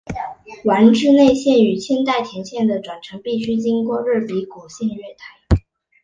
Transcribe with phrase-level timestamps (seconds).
[0.63, 5.59] 丸之内线与千代田线的转乘必须经过日比谷线月台。